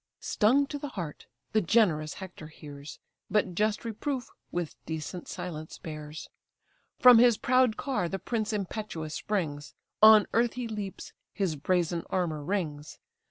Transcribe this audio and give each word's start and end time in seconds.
Stung 0.21 0.65
to 0.65 0.79
the 0.79 0.87
heart 0.97 1.27
the 1.51 1.61
generous 1.61 2.15
Hector 2.15 2.47
hears, 2.47 2.97
But 3.29 3.53
just 3.53 3.85
reproof 3.85 4.31
with 4.51 4.73
decent 4.87 5.27
silence 5.27 5.77
bears. 5.77 6.27
From 6.97 7.19
his 7.19 7.37
proud 7.37 7.77
car 7.77 8.09
the 8.09 8.17
prince 8.17 8.51
impetuous 8.51 9.13
springs, 9.13 9.75
On 10.01 10.25
earth 10.33 10.53
he 10.53 10.67
leaps, 10.67 11.13
his 11.35 11.55
brazen 11.55 12.03
armour 12.09 12.43
rings. 12.43 12.97